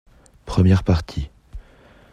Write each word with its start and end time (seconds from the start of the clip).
Première 0.47 0.81
Partie 0.81 1.29